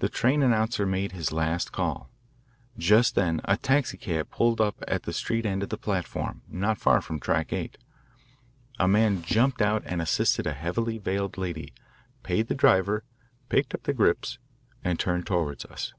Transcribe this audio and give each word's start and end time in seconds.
The 0.00 0.08
train 0.08 0.42
announcer 0.42 0.84
made 0.86 1.12
his 1.12 1.30
last 1.30 1.70
call. 1.70 2.10
Just 2.76 3.14
then 3.14 3.40
a 3.44 3.56
taxicab 3.56 4.28
pulled 4.28 4.60
up 4.60 4.82
at 4.88 5.04
the 5.04 5.12
street 5.12 5.46
end 5.46 5.62
of 5.62 5.68
the 5.68 5.76
platform, 5.76 6.42
not 6.48 6.78
far 6.78 7.00
from 7.00 7.20
Track 7.20 7.52
8. 7.52 7.78
A 8.80 8.88
man 8.88 9.22
jumped 9.22 9.62
out 9.62 9.84
and 9.86 10.02
assisted 10.02 10.48
a 10.48 10.52
heavily 10.52 10.98
veiled 10.98 11.38
lady, 11.38 11.72
paid 12.24 12.48
the 12.48 12.56
driver, 12.56 13.04
picked 13.48 13.72
up 13.72 13.84
the 13.84 13.94
grips, 13.94 14.40
and 14.82 14.98
turned 14.98 15.28
toward 15.28 15.64
us. 15.70 15.94